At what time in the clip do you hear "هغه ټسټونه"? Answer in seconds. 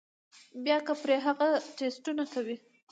1.27-2.23